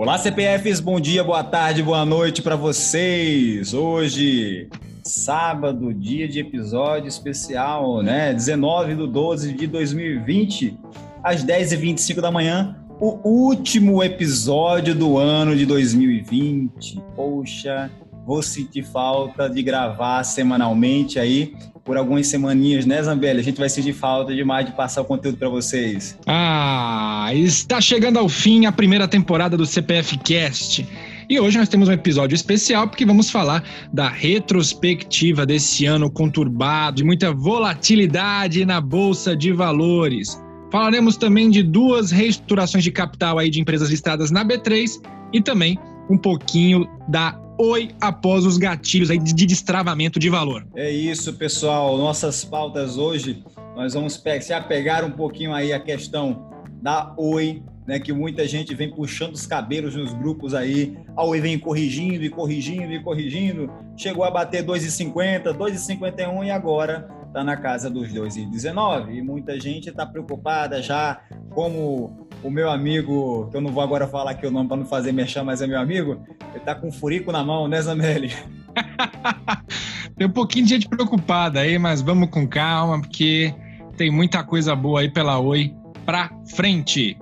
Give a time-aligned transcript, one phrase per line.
[0.00, 3.74] Olá, CPFs, bom dia, boa tarde, boa noite para vocês.
[3.74, 4.68] Hoje,
[5.02, 8.32] sábado, dia de episódio especial, né?
[8.32, 10.78] 19 de 12 de 2020,
[11.20, 17.02] às 10h25 da manhã, o último episódio do ano de 2020.
[17.16, 17.90] Poxa,
[18.24, 21.56] vou sentir falta de gravar semanalmente aí
[21.88, 23.40] por algumas semaninhas, né, Zambelli?
[23.40, 26.18] A gente vai sentir falta demais de passar o conteúdo para vocês.
[26.26, 30.86] Ah, está chegando ao fim a primeira temporada do CPF Cast.
[31.30, 36.98] E hoje nós temos um episódio especial porque vamos falar da retrospectiva desse ano conturbado,
[36.98, 40.38] de muita volatilidade na bolsa de valores.
[40.70, 45.00] Falaremos também de duas reestruturações de capital aí de empresas listadas na B3
[45.32, 45.78] e também
[46.10, 50.66] um pouquinho da oi após os gatilhos aí de destravamento de valor.
[50.76, 51.98] É isso, pessoal.
[51.98, 53.42] Nossas pautas hoje,
[53.74, 56.48] nós vamos se apegar um pouquinho aí a questão
[56.80, 60.96] da oi, né, que muita gente vem puxando os cabelos nos grupos aí.
[61.16, 63.70] A oi vem corrigindo e corrigindo e corrigindo.
[63.96, 69.14] Chegou a bater 2,50, 2,51 e agora está na casa dos 2,19.
[69.14, 74.06] E muita gente está preocupada já, como o meu amigo, que eu não vou agora
[74.06, 76.20] falar aqui o nome para não fazer mexer, mas é meu amigo,
[76.54, 78.32] ele tá com um furico na mão, né, Zameli?
[80.16, 83.54] tem um pouquinho de gente preocupada aí, mas vamos com calma, porque
[83.96, 85.74] tem muita coisa boa aí pela Oi
[86.06, 87.18] pra frente.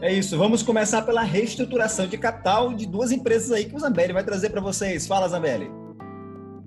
[0.00, 4.12] É isso, vamos começar pela reestruturação de capital de duas empresas aí que o Zambelli
[4.12, 5.06] vai trazer para vocês.
[5.06, 5.83] Fala, Zambelli.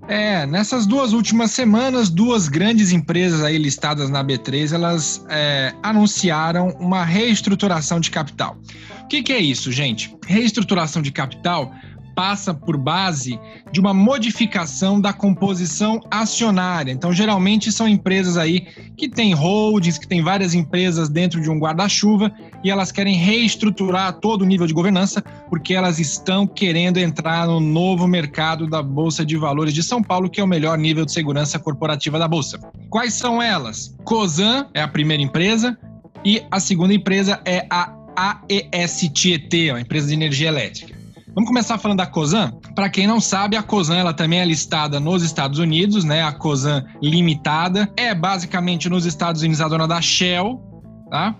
[0.08, 6.70] É, nessas duas últimas semanas, duas grandes empresas aí listadas na B3, elas é, anunciaram
[6.80, 8.56] uma reestruturação de capital.
[9.02, 10.16] O que, que é isso, gente?
[10.26, 11.74] Reestruturação de capital
[12.18, 13.38] passa por base
[13.70, 16.90] de uma modificação da composição acionária.
[16.90, 18.66] Então, geralmente são empresas aí
[18.96, 22.32] que têm holdings, que têm várias empresas dentro de um guarda-chuva
[22.64, 27.60] e elas querem reestruturar todo o nível de governança porque elas estão querendo entrar no
[27.60, 31.12] novo mercado da Bolsa de Valores de São Paulo, que é o melhor nível de
[31.12, 32.58] segurança corporativa da Bolsa.
[32.90, 33.94] Quais são elas?
[34.02, 35.78] Cosan é a primeira empresa
[36.24, 40.97] e a segunda empresa é a AES Tietê, uma empresa de energia elétrica.
[41.38, 42.50] Vamos começar falando da Cosan.
[42.74, 46.20] Para quem não sabe, a Cosan ela também é listada nos Estados Unidos, né?
[46.20, 50.60] A Cosan Limitada é basicamente nos Estados Unidos a dona da Shell,
[51.08, 51.36] tá?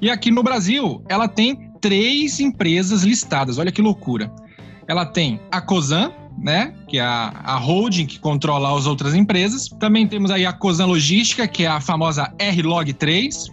[0.00, 3.58] E aqui no Brasil, ela tem três empresas listadas.
[3.58, 4.32] Olha que loucura.
[4.88, 6.72] Ela tem a Cosan, né?
[6.88, 9.68] Que é a, a holding que controla as outras empresas.
[9.78, 13.52] Também temos aí a Cosan Logística, que é a famosa R-Log 3.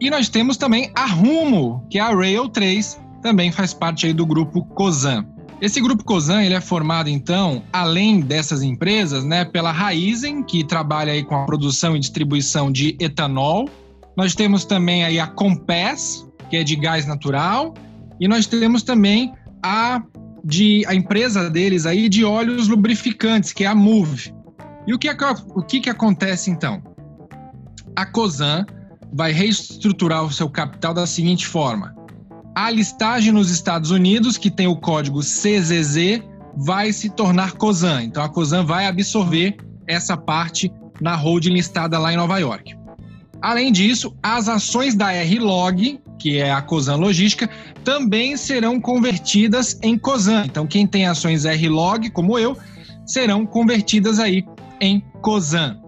[0.00, 4.12] E nós temos também a Rumo, que é a Rail 3, também faz parte aí
[4.12, 5.26] do grupo COSAN.
[5.60, 11.12] Esse grupo COSAN ele é formado, então, além dessas empresas, né, pela Raizen, que trabalha
[11.12, 13.68] aí com a produção e distribuição de etanol.
[14.16, 17.74] Nós temos também aí a Compass, que é de gás natural.
[18.20, 20.00] E nós temos também a,
[20.44, 24.32] de, a empresa deles aí de óleos lubrificantes, que é a Move.
[24.86, 25.08] E o que,
[25.52, 26.80] o que, que acontece, então?
[27.96, 28.64] A COSAN
[29.12, 32.05] vai reestruturar o seu capital da seguinte forma
[32.56, 36.22] a listagem nos Estados Unidos, que tem o código CZZ,
[36.56, 38.04] vai se tornar COSAN.
[38.04, 42.74] Então a COSAN vai absorver essa parte na holding listada lá em Nova York.
[43.42, 47.50] Além disso, as ações da R-Log, que é a COSAN Logística,
[47.84, 50.46] também serão convertidas em COSAN.
[50.46, 52.56] Então quem tem ações R-Log, como eu,
[53.04, 54.42] serão convertidas aí
[54.80, 55.78] em COSAN.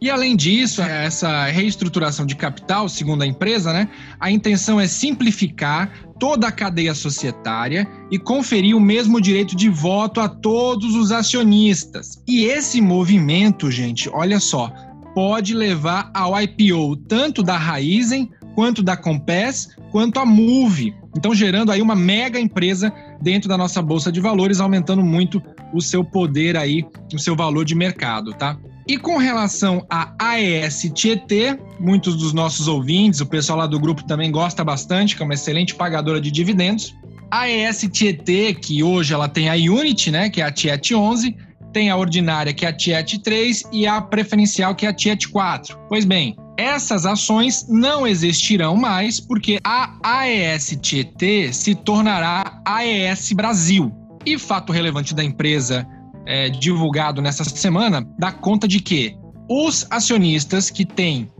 [0.00, 3.88] E além disso, essa reestruturação de capital, segundo a empresa, né,
[4.20, 10.20] a intenção é simplificar toda a cadeia societária e conferir o mesmo direito de voto
[10.20, 12.22] a todos os acionistas.
[12.28, 14.72] E esse movimento, gente, olha só,
[15.14, 20.94] pode levar ao IPO tanto da Raizen quanto da Compass, quanto a Move.
[21.16, 25.42] Então, gerando aí uma mega empresa dentro da nossa bolsa de valores, aumentando muito
[25.72, 28.58] o seu poder aí, o seu valor de mercado, tá?
[28.88, 34.02] E com relação a AES Tietê, muitos dos nossos ouvintes, o pessoal lá do grupo
[34.02, 36.96] também gosta bastante, que é uma excelente pagadora de dividendos.
[37.30, 41.36] A AES Tietê, que hoje ela tem a Unity, né, que é a Tiet 11,
[41.70, 45.26] tem a ordinária, que é a Tiet 3, e a preferencial, que é a Tiet
[45.28, 45.78] 4.
[45.86, 53.92] Pois bem, essas ações não existirão mais porque a AES Tietê se tornará AES Brasil.
[54.24, 55.86] E fato relevante da empresa
[56.28, 59.16] é, divulgado nessa semana dá conta de que
[59.48, 61.30] os acionistas que têm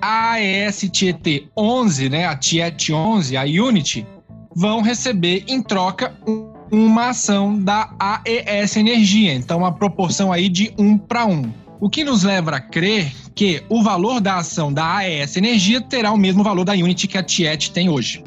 [0.00, 4.04] a AES Tietê 11, né, a Tiet 11, a Unity,
[4.54, 6.12] vão receber em troca
[6.72, 9.32] uma ação da AES Energia.
[9.32, 11.52] Então, uma proporção aí de um para um.
[11.80, 16.10] O que nos leva a crer que o valor da ação da AES Energia terá
[16.10, 18.24] o mesmo valor da Unity que a Tiet tem hoje.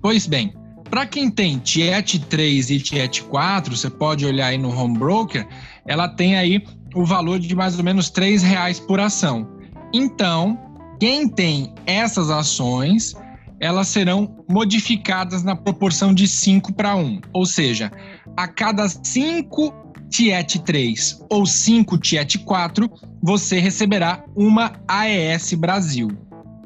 [0.00, 0.54] Pois bem,
[0.90, 5.46] Para quem tem Tiet 3 e Tiet 4, você pode olhar aí no home broker,
[5.86, 9.46] ela tem aí o valor de mais ou menos R$ reais por ação.
[9.92, 10.58] Então,
[10.98, 13.14] quem tem essas ações,
[13.60, 17.20] elas serão modificadas na proporção de 5 para 1.
[17.32, 17.92] Ou seja,
[18.36, 22.90] a cada 5 Tiet 3 ou 5 Tiet 4,
[23.22, 26.08] você receberá uma AES Brasil.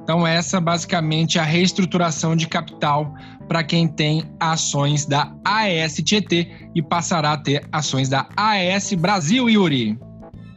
[0.03, 3.15] Então, essa basicamente é a reestruturação de capital
[3.51, 9.51] para quem tem ações da AES Tietê e passará a ter ações da AES Brasil,
[9.51, 9.99] Yuri.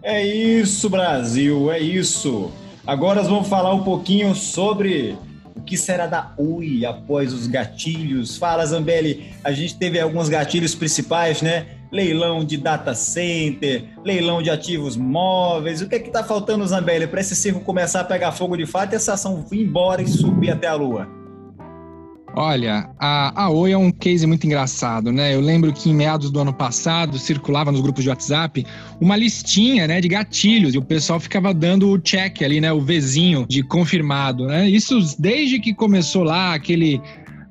[0.04, 2.52] É isso, Brasil, é isso.
[2.86, 5.18] Agora nós vamos falar um pouquinho sobre
[5.56, 8.38] o que será da UI após os gatilhos.
[8.38, 11.66] Fala, Zambelli, a gente teve alguns gatilhos principais, né?
[11.92, 15.82] leilão de data center, leilão de ativos móveis.
[15.82, 18.68] O que é que está faltando, Zambelli, para esse circo começar a pegar fogo de
[18.68, 21.23] fato e essa ação vir embora e subir até a lua?
[22.36, 25.36] Olha, a, a Oi é um case muito engraçado, né?
[25.36, 28.66] Eu lembro que em meados do ano passado circulava nos grupos de WhatsApp
[29.00, 32.82] uma listinha, né, de gatilhos e o pessoal ficava dando o check ali, né, o
[32.82, 34.68] Vzinho de confirmado, né?
[34.68, 37.00] Isso desde que começou lá aquele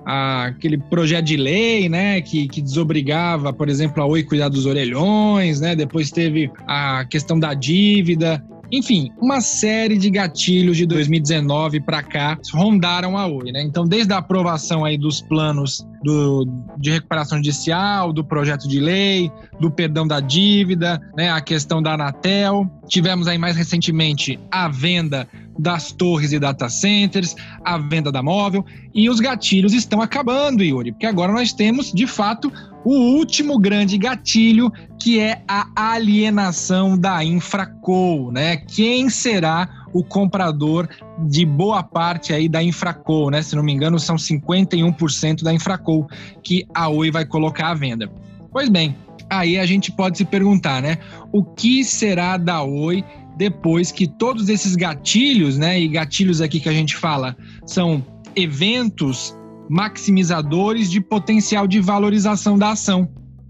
[0.05, 5.61] aquele projeto de lei, né, que, que desobrigava, por exemplo, a Oi cuidar dos orelhões,
[5.61, 12.03] né, depois teve a questão da dívida, enfim, uma série de gatilhos de 2019 para
[12.03, 13.63] cá rondaram a Oi, né?
[13.63, 16.49] Então, desde a aprovação aí dos planos do,
[16.79, 19.31] de recuperação judicial, do projeto de lei,
[19.61, 22.67] do perdão da dívida, né, a questão da Anatel.
[22.89, 25.29] Tivemos aí mais recentemente a venda
[25.59, 28.65] das torres e data centers, a venda da móvel,
[28.95, 32.51] e os gatilhos estão acabando, Yuri, porque agora nós temos, de fato,
[32.85, 38.57] o último grande gatilho, que é a alienação da Infraco, né?
[38.57, 40.89] Quem será o comprador
[41.29, 43.43] de boa parte aí da Infraco, né?
[43.43, 46.07] Se não me engano, são 51% da Infraco
[46.43, 48.11] que a Oi vai colocar à venda.
[48.51, 48.97] Pois bem,
[49.31, 50.99] aí a gente pode se perguntar, né?
[51.33, 53.05] O que será da Oi
[53.37, 55.81] depois que todos esses gatilhos, né?
[55.81, 57.37] E gatilhos aqui que a gente fala
[57.67, 59.37] são eventos
[59.73, 63.09] maximizadores de potencial de valorização da ação,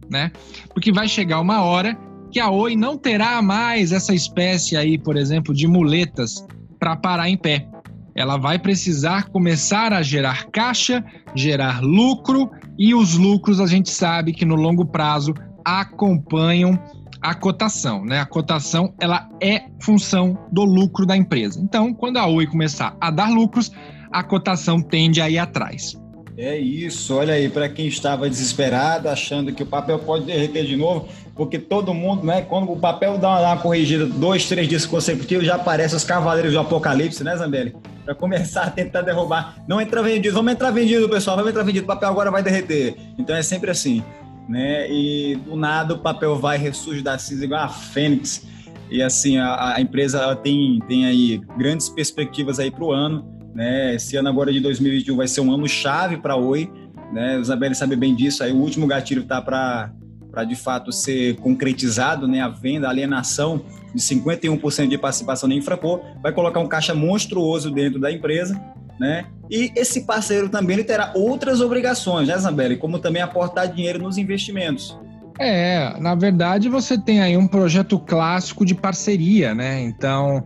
[0.08, 0.30] né?
[0.72, 1.98] Porque vai chegar uma hora
[2.30, 6.46] que a Oi não terá mais essa espécie aí, por exemplo, de muletas
[6.78, 7.66] para parar em pé.
[8.14, 11.04] Ela vai precisar começar a gerar caixa,
[11.34, 12.48] gerar lucro,
[12.78, 15.34] e os lucros a gente sabe que no longo prazo
[15.64, 16.78] acompanham
[17.20, 18.20] a cotação, né?
[18.20, 21.60] A cotação ela é função do lucro da empresa.
[21.60, 23.72] Então, quando a Oi começar a dar lucros,
[24.12, 26.00] a cotação tende a ir atrás.
[26.36, 30.76] É isso, olha aí, para quem estava desesperado, achando que o papel pode derreter de
[30.76, 34.86] novo, porque todo mundo, né, quando o papel dá uma, uma corrigida dois, três dias
[34.86, 37.76] consecutivos, já aparecem os cavaleiros do apocalipse, né, Zambelli?
[38.04, 39.62] Para começar a tentar derrubar.
[39.68, 42.96] Não entra vendido, vamos entrar vendido, pessoal, vamos entrar vendido, o papel agora vai derreter.
[43.18, 44.02] Então é sempre assim,
[44.48, 44.90] né?
[44.90, 48.46] E do nada o papel vai ressurgir da cinza igual a fênix.
[48.90, 53.94] E assim, a, a empresa tem, tem aí grandes perspectivas aí para o ano né?
[53.94, 56.70] Esse ano agora de 2021 vai ser um ano chave para Oi.
[57.12, 57.36] Né?
[57.36, 58.42] O Isabelle sabe bem disso.
[58.42, 59.92] Aí o último gatilho está para
[60.32, 63.62] para de fato ser concretizado, né, a venda, a alienação
[63.94, 68.58] de 51% de participação na Infraco, vai colocar um caixa monstruoso dentro da empresa,
[68.98, 69.26] né?
[69.50, 74.16] E esse parceiro também ele terá outras obrigações, né, Zambelli, como também aportar dinheiro nos
[74.16, 74.98] investimentos.
[75.38, 79.82] É, na verdade você tem aí um projeto clássico de parceria, né?
[79.82, 80.42] Então,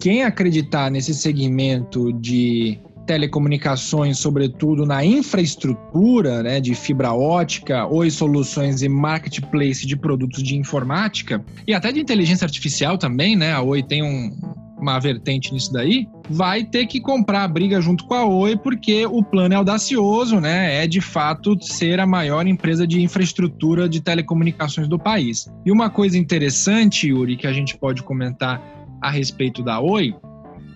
[0.00, 8.82] quem acreditar nesse segmento de telecomunicações, sobretudo na infraestrutura né, de fibra ótica, Oi Soluções
[8.82, 13.52] e marketplace de produtos de informática e até de inteligência artificial também, né?
[13.52, 14.30] A Oi tem um,
[14.78, 19.04] uma vertente nisso daí, vai ter que comprar a briga junto com a Oi, porque
[19.04, 20.82] o plano é audacioso, né?
[20.82, 25.52] É de fato ser a maior empresa de infraestrutura de telecomunicações do país.
[25.66, 30.14] E uma coisa interessante, Yuri, que a gente pode comentar a respeito da Oi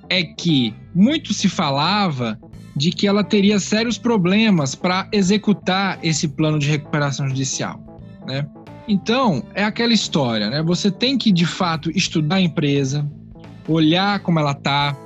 [0.09, 2.39] é que muito se falava
[2.77, 7.81] de que ela teria sérios problemas para executar esse plano de recuperação judicial,
[8.27, 8.47] né?
[8.87, 10.63] Então, é aquela história, né?
[10.63, 13.09] Você tem que de fato estudar a empresa,
[13.67, 14.97] olhar como ela está,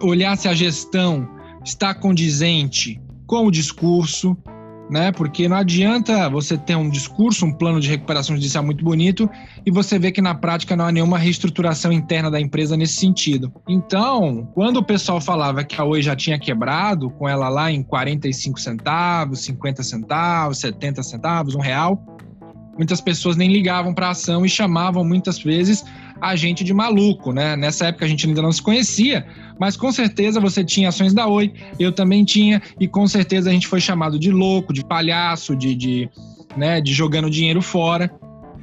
[0.00, 1.28] olhar se a gestão
[1.64, 4.36] está condizente com o discurso,
[4.90, 5.12] né?
[5.12, 9.28] Porque não adianta você ter um discurso, um plano de recuperação judicial muito bonito
[9.64, 13.52] e você vê que na prática não há nenhuma reestruturação interna da empresa nesse sentido.
[13.68, 17.82] Então, quando o pessoal falava que a Oi já tinha quebrado, com ela lá em
[17.82, 22.00] 45 centavos, 50 centavos, 70 centavos, um real,
[22.76, 25.84] muitas pessoas nem ligavam para a ação e chamavam muitas vezes
[26.20, 27.56] a gente de maluco, né?
[27.56, 29.26] Nessa época a gente ainda não se conhecia,
[29.58, 33.52] mas com certeza você tinha ações da Oi, eu também tinha, e com certeza a
[33.52, 36.10] gente foi chamado de louco, de palhaço, de, de,
[36.56, 38.10] né, de jogando dinheiro fora.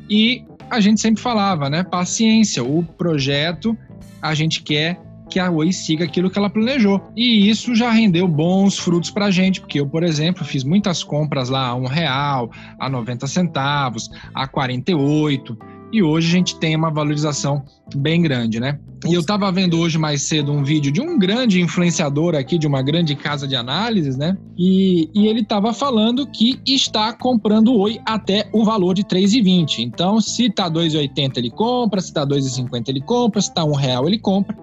[0.09, 1.83] E a gente sempre falava, né?
[1.83, 3.77] Paciência, o projeto
[4.21, 4.99] a gente quer
[5.31, 7.01] que a Oi siga aquilo que ela planejou.
[7.15, 11.03] E isso já rendeu bons frutos para a gente, porque eu, por exemplo, fiz muitas
[11.03, 15.57] compras lá a um real, a 90 centavos, a 48,
[15.91, 17.63] e hoje a gente tem uma valorização
[17.95, 18.79] bem grande, né?
[19.07, 22.67] E eu estava vendo hoje mais cedo um vídeo de um grande influenciador aqui, de
[22.67, 24.37] uma grande casa de análises, né?
[24.57, 29.79] E, e ele estava falando que está comprando Oi até o valor de 3,20.
[29.79, 34.07] Então, se está 2,80 ele compra, se está 2,50 ele compra, se está um real
[34.07, 34.55] ele compra.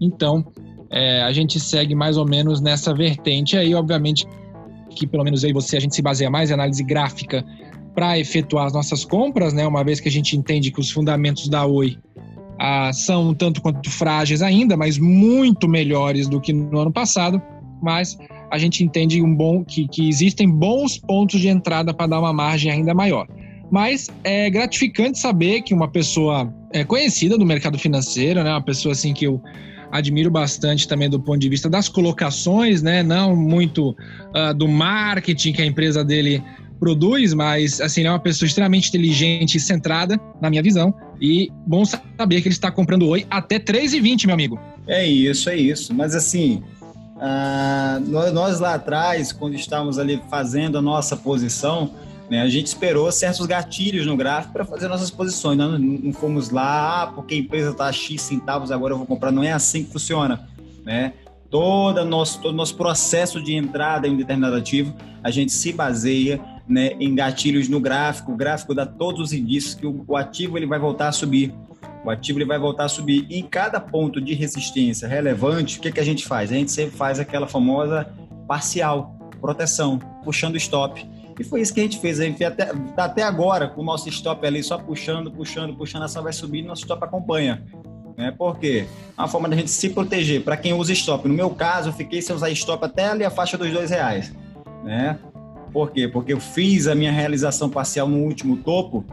[0.00, 0.44] Então,
[0.90, 4.26] é, a gente segue mais ou menos nessa vertente aí, obviamente
[4.96, 7.44] que pelo menos eu e você a gente se baseia mais em análise gráfica
[7.96, 9.66] para efetuar as nossas compras, né?
[9.66, 11.96] Uma vez que a gente entende que os fundamentos da Oi
[12.58, 17.40] ah, são um tanto quanto frágeis ainda, mas muito melhores do que no ano passado.
[17.82, 18.18] Mas
[18.50, 22.34] a gente entende um bom que, que existem bons pontos de entrada para dar uma
[22.34, 23.26] margem ainda maior.
[23.70, 28.50] Mas é gratificante saber que uma pessoa é, conhecida do mercado financeiro, né?
[28.50, 29.40] Uma pessoa assim que eu
[29.90, 33.02] admiro bastante também do ponto de vista das colocações, né?
[33.02, 36.42] Não muito uh, do marketing que a empresa dele
[36.78, 40.94] produz, mas assim, é uma pessoa extremamente inteligente e centrada, na minha visão.
[41.20, 44.60] E bom saber que ele está comprando Oi até 3,20, meu amigo.
[44.86, 45.94] É isso, é isso.
[45.94, 46.62] Mas assim,
[47.16, 51.90] uh, nós lá atrás, quando estávamos ali fazendo a nossa posição,
[52.30, 55.56] né, a gente esperou certos gatilhos no gráfico para fazer nossas posições.
[55.56, 59.30] Não, não fomos lá, ah, porque a empresa está X centavos, agora eu vou comprar.
[59.30, 60.48] Não é assim que funciona.
[60.84, 61.14] Né?
[61.50, 66.40] Todo nosso, todo nosso processo de entrada em um determinado ativo, a gente se baseia
[66.68, 68.32] né, em gatilhos no gráfico.
[68.32, 71.52] O gráfico dá todos os indícios que o, o ativo ele vai voltar a subir.
[72.04, 73.26] O ativo ele vai voltar a subir.
[73.28, 76.50] E em cada ponto de resistência relevante, o que, que a gente faz?
[76.50, 78.08] A gente sempre faz aquela famosa
[78.46, 81.06] parcial, proteção, puxando stop
[81.38, 82.18] e foi isso que a gente fez.
[82.18, 86.02] A gente até, tá até agora com o nosso stop ali, só puxando, puxando, puxando,
[86.02, 87.62] ação vai subir nosso stop acompanha.
[88.16, 88.30] Né?
[88.30, 88.86] Por quê?
[89.16, 90.42] É uma forma da gente se proteger.
[90.42, 91.28] Para quem usa stop.
[91.28, 94.34] No meu caso, eu fiquei sem usar stop até ali a faixa dos dois reais.
[94.82, 95.18] Né?
[95.76, 96.08] Por quê?
[96.08, 99.04] Porque eu fiz a minha realização parcial no último topo,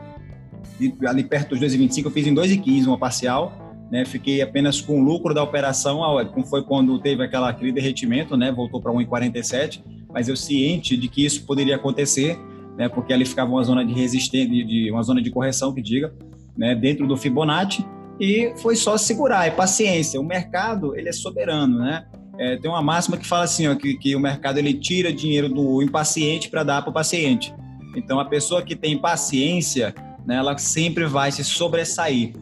[1.06, 3.52] ali perto dos 2,25, eu fiz em 2,15 uma parcial.
[3.92, 6.00] Né, fiquei apenas com o lucro da operação,
[6.34, 11.10] como foi quando teve aquela, aquele derretimento, né, voltou para 1,47 mas eu ciente de
[11.10, 12.40] que isso poderia acontecer,
[12.78, 15.82] né, porque ali ficava uma zona de resistência, de, de, uma zona de correção que
[15.82, 16.14] diga,
[16.58, 17.86] né, dentro do Fibonacci,
[18.20, 20.18] e foi só segurar, é paciência.
[20.18, 22.06] O mercado ele é soberano, né?
[22.38, 25.48] É, tem uma máxima que fala assim, ó, que, que o mercado ele tira dinheiro
[25.50, 27.54] do impaciente para dar para o paciente.
[27.96, 29.94] Então a pessoa que tem paciência,
[30.26, 32.34] né, ela sempre vai se sobressair.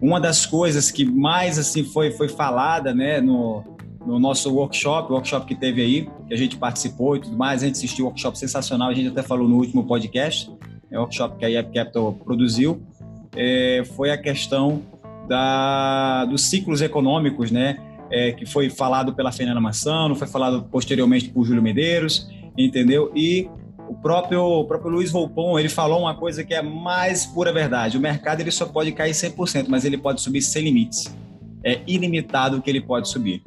[0.00, 3.64] Uma das coisas que mais assim foi foi falada, né, no,
[4.06, 7.62] no nosso workshop, o workshop que teve aí, que a gente participou e tudo mais.
[7.62, 10.50] A gente assistiu um workshop sensacional, a gente até falou no último podcast,
[10.90, 12.82] é o workshop que a Yep Capital produziu,
[13.34, 14.82] é, foi a questão
[15.28, 17.78] da, dos ciclos econômicos, né?
[18.16, 23.10] É, que foi falado pela Fernanda Massano, foi falado posteriormente por Júlio Medeiros, entendeu?
[23.12, 23.50] E
[23.88, 27.98] o próprio, o próprio Luiz Volpon, ele falou uma coisa que é mais pura verdade.
[27.98, 31.12] O mercado ele só pode cair 100%, mas ele pode subir sem limites.
[31.64, 33.42] É ilimitado o que ele pode subir.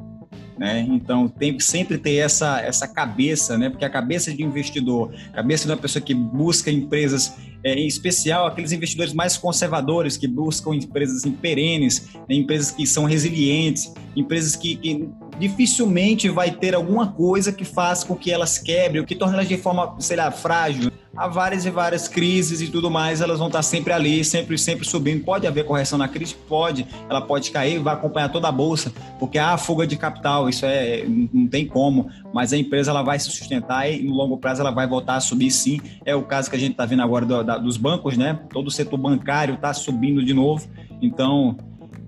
[0.58, 0.80] Né?
[0.90, 3.70] Então tem que sempre ter essa, essa cabeça, né?
[3.70, 7.86] porque a cabeça de investidor, a cabeça de uma pessoa que busca empresas, é, em
[7.86, 12.34] especial aqueles investidores mais conservadores, que buscam empresas em perenes, né?
[12.36, 18.14] empresas que são resilientes, empresas que, que dificilmente vai ter alguma coisa que faça com
[18.14, 21.70] que elas quebrem, o que torna elas de forma, sei lá, frágil há várias e
[21.70, 25.24] várias crises e tudo mais, elas vão estar sempre ali, sempre, sempre subindo.
[25.24, 26.34] Pode haver correção na crise?
[26.34, 26.86] Pode.
[27.10, 31.04] Ela pode cair, vai acompanhar toda a bolsa, porque há fuga de capital, isso é
[31.06, 32.08] não tem como.
[32.32, 35.20] Mas a empresa ela vai se sustentar e no longo prazo ela vai voltar a
[35.20, 35.80] subir sim.
[36.06, 38.38] É o caso que a gente está vendo agora do, da, dos bancos, né?
[38.52, 40.68] Todo o setor bancário está subindo de novo.
[41.02, 41.56] Então,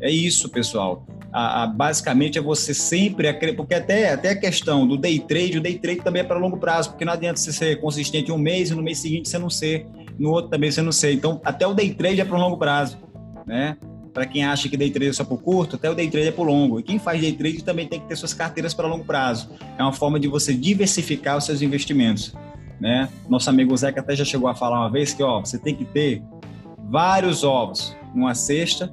[0.00, 4.96] é isso, pessoal a, a, basicamente é você sempre, porque até, até a questão do
[4.96, 7.80] day trade, o day trade também é para longo prazo, porque não adianta você ser
[7.80, 9.86] consistente um mês e no mês seguinte você não ser,
[10.18, 11.12] no outro também você não ser.
[11.12, 12.98] Então, até o day trade é para longo prazo,
[13.46, 13.76] né?
[14.12, 16.32] Para quem acha que day trade é só por curto, até o day trade é
[16.32, 16.80] por longo.
[16.80, 19.50] E quem faz day trade também tem que ter suas carteiras para longo prazo.
[19.78, 22.34] É uma forma de você diversificar os seus investimentos,
[22.80, 23.08] né?
[23.28, 25.84] Nosso amigo Zeca até já chegou a falar uma vez que, ó, você tem que
[25.84, 26.22] ter
[26.88, 28.92] vários ovos numa cesta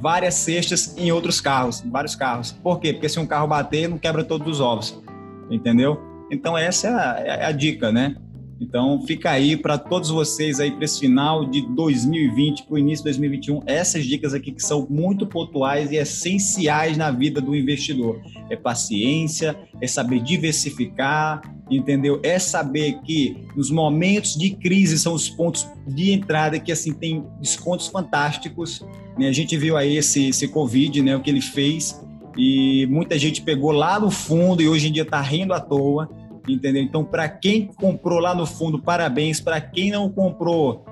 [0.00, 2.52] várias cestas em outros carros, em vários carros.
[2.52, 2.92] Por quê?
[2.92, 5.02] Porque se um carro bater, não quebra todos os ovos,
[5.50, 6.00] entendeu?
[6.30, 8.16] Então essa é a, é a dica, né?
[8.60, 13.04] Então, fica aí para todos vocês aí para esse final de 2020, para o início
[13.04, 18.20] de 2021, essas dicas aqui que são muito pontuais e essenciais na vida do investidor.
[18.48, 22.18] É paciência, é saber diversificar, entendeu?
[22.22, 27.24] É saber que nos momentos de crise são os pontos de entrada que assim tem
[27.40, 28.84] descontos fantásticos.
[29.18, 29.28] Né?
[29.28, 31.14] A gente viu aí esse, esse Covid, né?
[31.14, 32.00] O que ele fez
[32.38, 36.08] e muita gente pegou lá no fundo e hoje em dia está rindo à toa
[36.48, 36.82] entendeu?
[36.82, 39.40] Então, para quem comprou lá no fundo, parabéns.
[39.40, 40.84] Para quem não comprou,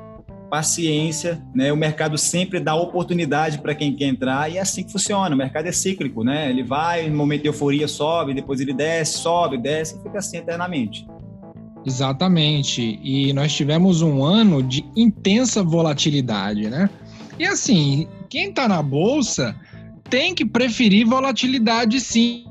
[0.54, 1.72] paciência, né?
[1.72, 5.34] O mercado sempre dá oportunidade para quem quer entrar e é assim que funciona.
[5.34, 6.48] O mercado é cíclico, né?
[6.48, 10.36] Ele vai, no momento de euforia sobe, depois ele desce, sobe, desce, e fica assim
[10.36, 11.06] eternamente.
[11.84, 13.00] Exatamente.
[13.02, 16.88] E nós tivemos um ano de intensa volatilidade, né?
[17.38, 19.56] E assim, quem está na bolsa
[20.08, 22.44] tem que preferir volatilidade sim,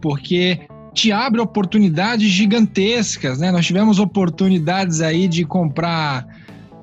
[0.00, 0.60] porque
[0.94, 3.50] te abre oportunidades gigantescas, né?
[3.50, 6.26] Nós tivemos oportunidades aí de comprar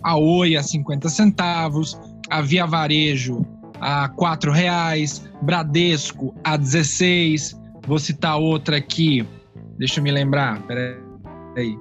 [0.03, 1.99] a Oi a 50 centavos,
[2.29, 3.45] a Via Varejo
[3.79, 7.57] a quatro reais, Bradesco a 16.
[7.87, 9.25] Vou citar outra aqui.
[9.77, 10.61] Deixa eu me lembrar.
[10.63, 11.77] Peraí.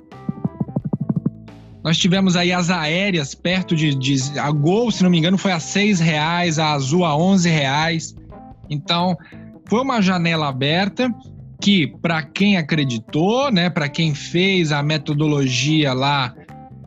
[1.83, 5.53] Nós tivemos aí as aéreas perto de, de a Gol, se não me engano, foi
[5.53, 8.17] a seis reais, a Azul a 11 reais.
[8.69, 9.17] Então,
[9.67, 11.13] foi uma janela aberta
[11.61, 16.35] que para quem acreditou, né, para quem fez a metodologia lá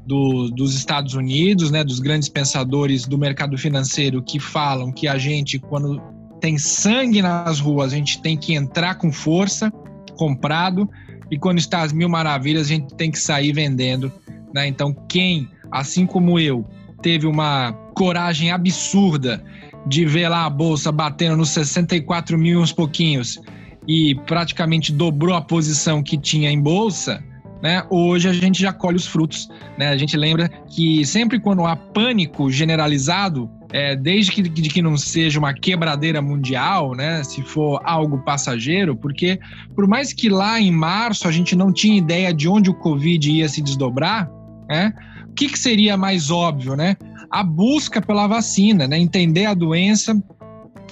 [0.06, 5.18] do, dos Estados Unidos, né, dos grandes pensadores do mercado financeiro que falam que a
[5.18, 6.01] gente quando
[6.40, 9.72] tem sangue nas ruas a gente tem que entrar com força,
[10.18, 10.90] comprado,
[11.30, 14.12] e quando está às mil maravilhas a gente tem que sair vendendo,
[14.54, 14.68] né?
[14.68, 16.66] Então quem, assim como eu,
[17.01, 19.44] teve uma coragem absurda
[19.88, 23.40] de ver lá a bolsa batendo nos 64 mil uns pouquinhos
[23.88, 27.24] e praticamente dobrou a posição que tinha em bolsa,
[27.62, 29.48] né, hoje a gente já colhe os frutos.
[29.78, 29.90] Né?
[29.90, 34.98] A gente lembra que sempre quando há pânico generalizado, é, desde que, de que não
[34.98, 39.40] seja uma quebradeira mundial, né, se for algo passageiro, porque
[39.76, 43.32] por mais que lá em março a gente não tinha ideia de onde o Covid
[43.32, 44.30] ia se desdobrar,
[44.68, 44.94] né,
[45.29, 46.75] o que, que seria mais óbvio?
[46.75, 46.98] Né?
[47.29, 49.00] A busca pela vacina, né?
[49.00, 50.22] entender a doença,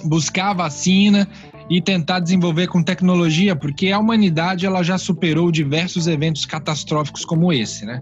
[0.06, 1.28] buscar a vacina
[1.70, 7.54] e tentar desenvolver com tecnologia, porque a humanidade ela já superou diversos eventos catastróficos como
[7.54, 8.00] esse, né?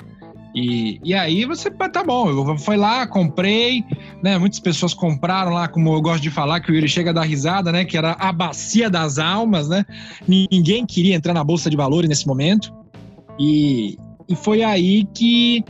[0.56, 3.84] E, e aí você, tá bom, eu fui lá, comprei,
[4.24, 4.38] né?
[4.38, 7.24] Muitas pessoas compraram lá, como eu gosto de falar, que o Yuri chega a dar
[7.24, 7.86] risada, né?
[7.86, 9.86] Que era a bacia das almas, né?
[10.28, 12.74] Ninguém queria entrar na Bolsa de Valores nesse momento.
[13.40, 15.64] E, e foi aí que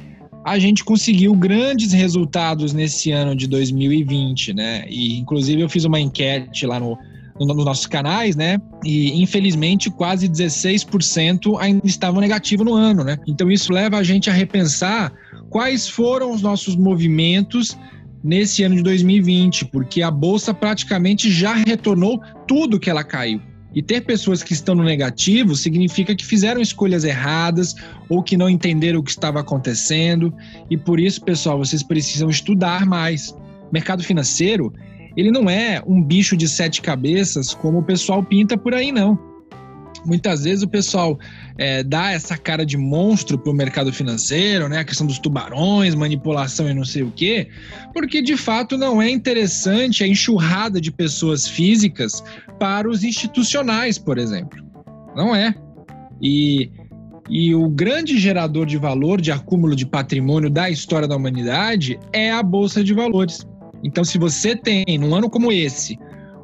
[0.46, 4.86] a gente conseguiu grandes resultados nesse ano de 2020, né?
[4.88, 6.98] E inclusive eu fiz uma enquete lá no,
[7.40, 8.60] nos nossos canais, né?
[8.84, 13.18] E infelizmente quase 16% ainda estavam negativos no ano, né?
[13.28, 15.14] Então isso leva a gente a repensar
[15.50, 17.78] quais foram os nossos movimentos
[18.24, 23.42] nesse ano de 2020, porque a bolsa praticamente já retornou tudo que ela caiu.
[23.74, 27.76] E ter pessoas que estão no negativo significa que fizeram escolhas erradas
[28.10, 30.34] ou que não entenderam o que estava acontecendo.
[30.70, 33.36] E por isso, pessoal, vocês precisam estudar mais.
[33.72, 34.74] Mercado financeiro
[35.18, 39.20] ele não é um bicho de sete cabeças como o pessoal pinta por aí, não.
[40.06, 41.20] Muitas vezes o pessoal
[41.58, 44.80] é, dá essa cara de monstro para o mercado financeiro, né?
[44.80, 47.50] A questão dos tubarões, manipulação e não sei o quê,
[47.94, 52.24] porque de fato não é interessante a enxurrada de pessoas físicas
[52.60, 54.64] para os institucionais, por exemplo.
[55.16, 55.54] Não é.
[56.22, 56.72] E,
[57.28, 62.32] e o grande gerador de valor, de acúmulo de patrimônio da história da humanidade é
[62.32, 63.46] a Bolsa de Valores.
[63.84, 65.98] Então, se você tem, num ano como esse,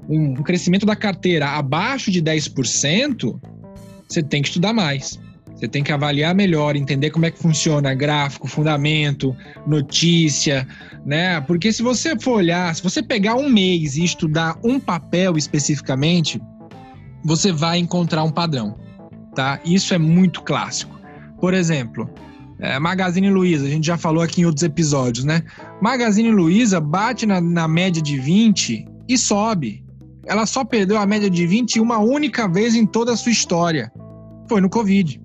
[0.07, 3.39] um crescimento da carteira abaixo de 10%,
[4.07, 5.19] você tem que estudar mais.
[5.55, 10.67] Você tem que avaliar melhor, entender como é que funciona gráfico, fundamento, notícia,
[11.05, 11.39] né?
[11.41, 16.41] Porque se você for olhar, se você pegar um mês e estudar um papel especificamente,
[17.23, 18.77] você vai encontrar um padrão,
[19.35, 19.59] tá?
[19.63, 20.99] Isso é muito clássico.
[21.39, 22.09] Por exemplo,
[22.59, 25.43] é, Magazine Luiza, a gente já falou aqui em outros episódios, né?
[25.83, 29.83] Magazine Luiza bate na, na média de 20 e sobe.
[30.25, 33.91] Ela só perdeu a média de 20 uma única vez em toda a sua história.
[34.47, 35.21] Foi no Covid,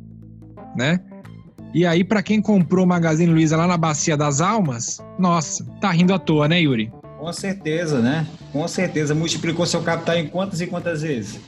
[0.75, 0.99] né?
[1.73, 6.12] E aí, para quem comprou Magazine Luiza lá na Bacia das Almas, nossa, tá rindo
[6.12, 6.90] à toa, né, Yuri?
[7.21, 8.27] Com certeza, né?
[8.53, 9.14] Com certeza.
[9.14, 11.38] Multiplicou seu capital em quantas e quantas vezes?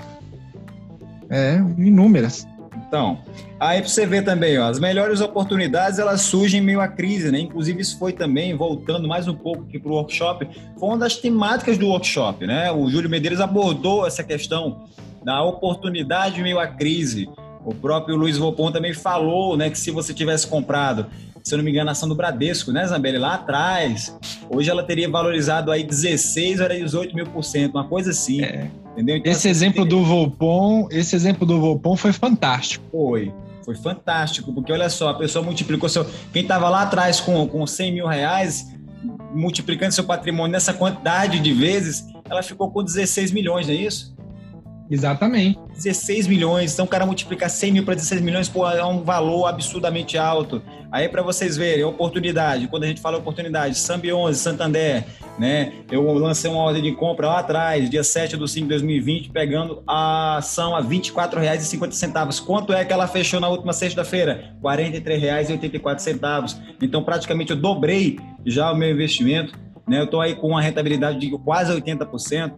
[1.29, 2.47] É, inúmeras.
[2.91, 3.19] Então,
[3.61, 7.31] aí para você ver também, ó, as melhores oportunidades elas surgem em meio à crise,
[7.31, 7.39] né?
[7.39, 11.15] Inclusive isso foi também voltando mais um pouco aqui para o workshop, foi uma das
[11.15, 12.73] temáticas do workshop, né?
[12.73, 14.89] O Júlio Medeiros abordou essa questão
[15.25, 17.31] da oportunidade meio à crise.
[17.65, 21.07] O próprio Luiz Vopon também falou, né, que se você tivesse comprado,
[21.45, 24.83] se eu não me engano, a ação do Bradesco, né, Zambelli, lá atrás, hoje ela
[24.83, 28.43] teria valorizado aí 16 ou 18 mil por cento, uma coisa assim.
[28.43, 28.69] É.
[29.01, 29.17] Entendeu?
[29.17, 32.85] Então, esse assim, exemplo do Volpon, esse exemplo do Volpon foi fantástico.
[32.93, 33.33] Foi,
[33.65, 36.05] foi fantástico, porque olha só, a pessoa multiplicou seu.
[36.33, 38.75] Quem estava lá atrás com, com 100 mil reais,
[39.35, 44.15] multiplicando seu patrimônio nessa quantidade de vezes, ela ficou com 16 milhões, não é isso?
[44.91, 45.59] Exatamente.
[45.73, 46.75] 16 milhões.
[46.75, 50.61] Então, o cara multiplicar 100 mil para 16 milhões, pô, é um valor absurdamente alto.
[50.91, 52.67] Aí, para vocês verem, oportunidade.
[52.67, 55.07] Quando a gente fala oportunidade, Sambi 11, Santander,
[55.41, 55.73] né?
[55.91, 59.83] Eu lancei uma ordem de compra lá atrás, dia 7 de 5 de 2020, pegando
[59.87, 62.45] a ação a R$ 24,50.
[62.45, 64.55] Quanto é que ela fechou na última sexta-feira?
[64.63, 66.59] R$ 43,84.
[66.83, 69.59] Então, praticamente eu dobrei já o meu investimento.
[69.89, 70.01] Né?
[70.01, 72.53] Eu estou aí com uma rentabilidade de quase 80%.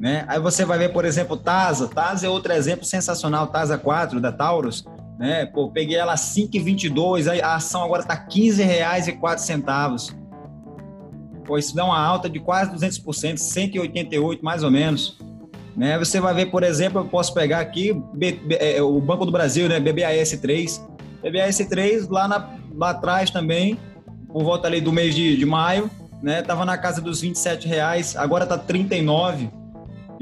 [0.00, 0.24] Né?
[0.26, 1.86] Aí você vai ver, por exemplo, Tasa.
[1.86, 4.86] Tasa é outro exemplo sensacional, Tasa 4 da Taurus.
[5.18, 5.44] Né?
[5.44, 10.21] Pô, peguei ela 5,22, a ação agora está R$ 15,04.
[11.44, 15.18] Pô, isso dá uma alta de quase 200%, 188 mais ou menos.
[15.76, 15.98] Né?
[15.98, 19.32] Você vai ver, por exemplo, eu posso pegar aqui B, B, é, o Banco do
[19.32, 19.80] Brasil, né?
[19.80, 20.80] BBAS3.
[21.24, 23.78] BBAS3 lá, na, lá atrás também,
[24.28, 25.90] por volta ali do mês de, de maio,
[26.22, 26.42] né?
[26.42, 29.62] Tava na casa dos 27 reais, agora tá 39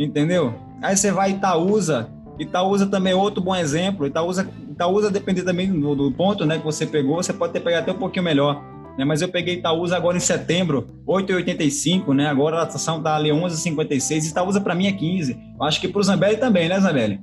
[0.05, 0.55] entendeu?
[0.83, 4.07] Aí você vai Itaúsa, Itaúsa também é outro bom exemplo.
[4.07, 7.83] Itaúsa, Itaúsa depende também do, do, ponto né, que você pegou, você pode ter pegado
[7.83, 8.63] até um pouquinho melhor.
[8.99, 9.05] Né?
[9.05, 12.27] Mas eu peguei Itaúsa agora em setembro, 8,85, né?
[12.27, 14.31] Agora a ação está ali 11,56.
[14.31, 15.39] Itaúsa para mim é 15.
[15.59, 17.21] Eu acho que para Zambelli também, né, Zambelli?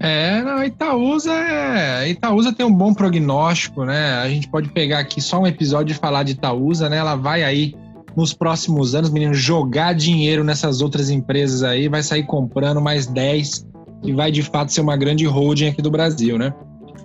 [0.00, 2.08] É, não, Itaúsa é.
[2.10, 4.14] Itaúsa tem um bom prognóstico, né?
[4.16, 6.98] A gente pode pegar aqui só um episódio e falar de Itaúsa, né?
[6.98, 7.74] Ela vai aí
[8.16, 13.66] nos próximos anos, menino, jogar dinheiro nessas outras empresas aí, vai sair comprando mais 10
[14.04, 16.52] e vai de fato ser uma grande holding aqui do Brasil, né?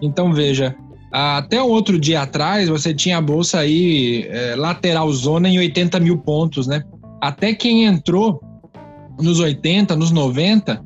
[0.01, 0.75] Então veja,
[1.12, 6.17] até outro dia atrás você tinha a bolsa aí é, lateral zona em 80 mil
[6.17, 6.84] pontos, né?
[7.22, 8.41] Até quem entrou
[9.19, 10.84] nos 80, nos 90,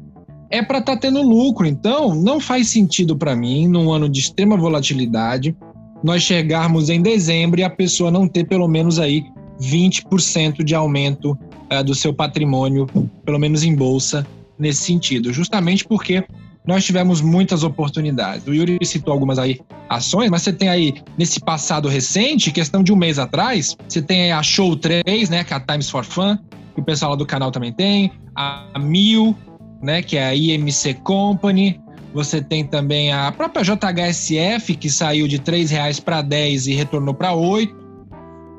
[0.49, 1.65] é para estar tá tendo lucro.
[1.65, 5.55] Então, não faz sentido para mim, num ano de extrema volatilidade,
[6.03, 9.23] nós chegarmos em dezembro e a pessoa não ter pelo menos aí
[9.61, 11.37] 20% de aumento
[11.71, 12.87] uh, do seu patrimônio,
[13.25, 14.25] pelo menos em bolsa,
[14.57, 16.23] nesse sentido, justamente porque
[16.65, 18.47] nós tivemos muitas oportunidades.
[18.47, 22.91] O Yuri citou algumas aí ações, mas você tem aí, nesse passado recente, questão de
[22.93, 26.37] um mês atrás, você tem a Show 3, né, que é a Times for Fun,
[26.73, 29.35] que o pessoal lá do canal também tem, a Mil,
[29.81, 31.79] né, que é a IMC Company,
[32.13, 37.13] você tem também a própria JHSF, que saiu de R$ reais para 10 e retornou
[37.13, 37.83] para 8,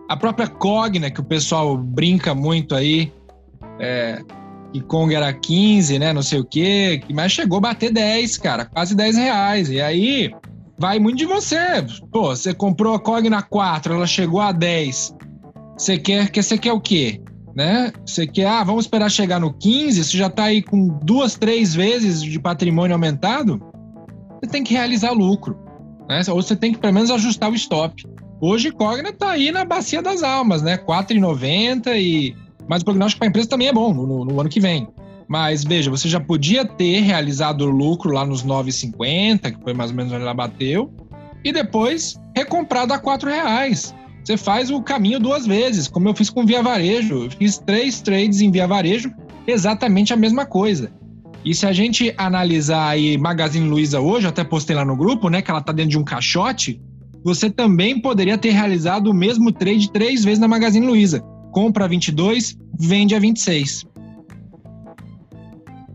[0.08, 3.12] a própria Cogna, que o pessoal brinca muito aí,
[3.80, 4.20] é,
[4.74, 6.12] que Kong era 15, né?
[6.12, 9.70] Não sei o quê, mas chegou a bater 10, cara, quase 10 reais.
[9.70, 10.34] E aí
[10.76, 11.56] vai muito de você.
[12.10, 15.14] Pô, você comprou a Cogna 4, ela chegou a 10.
[15.78, 17.22] Você quer, que você quer o quê?
[17.54, 17.92] Né?
[18.04, 21.72] Você quer, ah, vamos esperar chegar no 15, você já tá aí com duas, três
[21.72, 23.62] vezes de patrimônio aumentado,
[24.42, 25.56] você tem que realizar lucro.
[26.08, 26.20] Né?
[26.28, 28.02] Ou você tem que pelo menos ajustar o stop.
[28.40, 30.76] Hoje Cogna está aí na bacia das almas, né?
[30.76, 32.34] 4,90 e
[32.68, 34.88] mas o prognóstico para a empresa também é bom no, no, ano que vem.
[35.28, 39.96] Mas veja, você já podia ter realizado lucro lá nos 9,50, que foi mais ou
[39.96, 40.92] menos onde ela bateu,
[41.42, 43.94] e depois recomprado a R$ reais.
[44.24, 47.24] Você faz o caminho duas vezes, como eu fiz com Via Varejo.
[47.24, 49.12] Eu fiz três trades em Via Varejo,
[49.46, 50.90] exatamente a mesma coisa.
[51.44, 55.42] E se a gente analisar aí Magazine Luiza hoje, até postei lá no grupo, né,
[55.42, 56.80] que ela tá dentro de um caixote,
[57.22, 61.22] você também poderia ter realizado o mesmo trade três vezes na Magazine Luiza.
[61.54, 63.86] Compra a 22, vende a 26.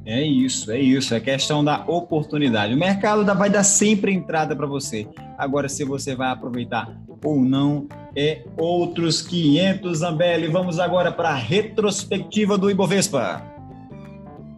[0.05, 1.13] É isso, é isso.
[1.13, 2.73] É questão da oportunidade.
[2.73, 5.05] O mercado vai dar sempre entrada para você.
[5.37, 10.47] Agora, se você vai aproveitar ou não, é outros 500, Zambelli.
[10.47, 13.43] Vamos agora para a retrospectiva do Ibovespa.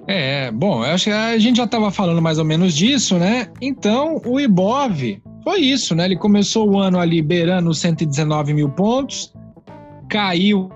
[0.07, 3.47] É, bom, acho que a gente já estava falando mais ou menos disso, né?
[3.59, 6.05] Então, o Ibov foi isso, né?
[6.05, 9.33] Ele começou o ano ali beirando 119 mil pontos,
[10.07, 10.69] caiu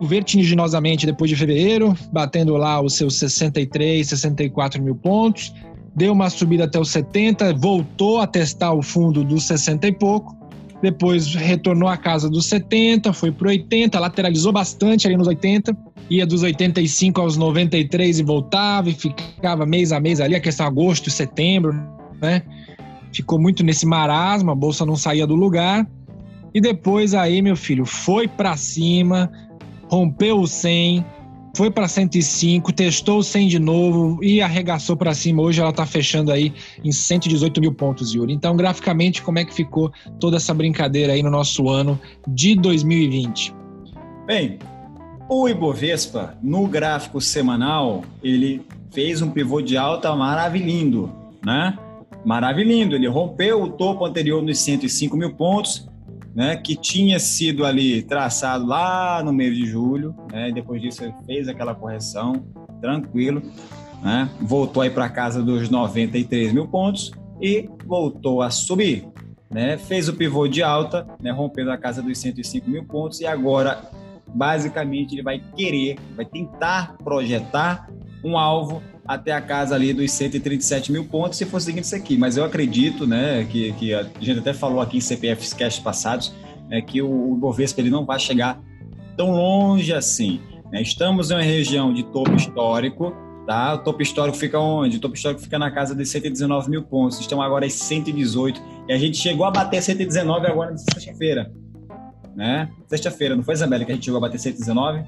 [0.00, 5.52] vertiginosamente depois de fevereiro, batendo lá os seus 63, 64 mil pontos,
[5.94, 10.36] deu uma subida até os 70, voltou a testar o fundo dos 60 e pouco,
[10.80, 15.76] depois retornou à casa dos 70, foi para 80, lateralizou bastante ali nos 80,
[16.08, 20.66] ia dos 85 aos 93 e voltava e ficava mês a mês ali, a questão
[20.66, 21.74] agosto, setembro,
[22.20, 22.42] né?
[23.12, 25.86] ficou muito nesse marasmo, a bolsa não saía do lugar.
[26.54, 29.30] E depois aí, meu filho, foi para cima,
[29.88, 31.04] rompeu o 100,
[31.56, 35.42] foi para 105, testou o 100 de novo e arregaçou para cima.
[35.42, 36.52] Hoje ela está fechando aí
[36.84, 38.32] em 118 mil pontos, Yuri.
[38.32, 41.98] Então, graficamente, como é que ficou toda essa brincadeira aí no nosso ano
[42.28, 43.54] de 2020?
[44.26, 44.58] Bem,
[45.28, 51.10] o Ibovespa, no gráfico semanal, ele fez um pivô de alta maravilhindo,
[51.44, 51.76] né?
[52.24, 52.94] Maravilhindo.
[52.94, 55.87] Ele rompeu o topo anterior nos 105 mil pontos,
[56.34, 56.56] né?
[56.56, 60.50] Que tinha sido ali traçado lá no mês de julho, né?
[60.52, 62.44] Depois disso ele fez aquela correção,
[62.80, 63.42] tranquilo,
[64.02, 64.28] né?
[64.40, 67.10] Voltou aí para casa dos 93 mil pontos
[67.40, 69.08] e voltou a subir.
[69.50, 73.26] Né, fez o pivô de alta, né, rompendo a casa dos 105 mil pontos, e
[73.26, 73.90] agora,
[74.26, 77.88] basicamente, ele vai querer, vai tentar projetar
[78.22, 82.18] um alvo até a casa ali dos 137 mil pontos, se seguindo isso aqui.
[82.18, 86.34] Mas eu acredito, né, que, que a gente até falou aqui em CPFs Cash passados,
[86.68, 88.60] né, que o, o ele não vai chegar
[89.16, 90.40] tão longe assim.
[90.70, 90.82] Né?
[90.82, 93.14] Estamos em uma região de topo histórico,
[93.46, 93.74] tá?
[93.74, 94.98] O topo histórico fica onde?
[94.98, 97.18] O topo histórico fica na casa de 119 mil pontos.
[97.18, 101.50] Estão agora em 118 e a gente chegou a bater 119 agora na sexta-feira,
[102.36, 102.70] né?
[102.86, 105.02] Sexta-feira, não foi, Isabela, que a gente chegou a bater 119?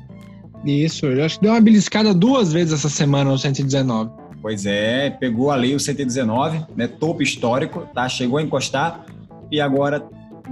[0.64, 4.10] Isso, eu acho que deu uma beliscada duas vezes essa semana no 119.
[4.42, 6.86] Pois é, pegou ali o 119, né?
[6.86, 8.08] Topo histórico, tá?
[8.08, 9.04] Chegou a encostar
[9.50, 10.02] e agora